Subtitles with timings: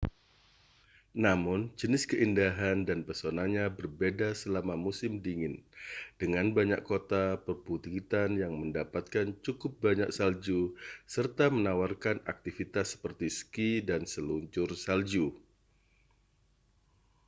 [1.25, 5.55] namun jenis keindahan dan pesonanya berbeda selama musim dingin
[6.21, 10.61] dengan banyak kota perbukitan yang mendapatkan cukup banyak salju
[11.15, 15.27] serta menawarkan aktivitas seperti ski dan seluncur salju